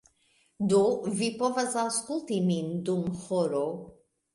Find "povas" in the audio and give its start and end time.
1.43-1.77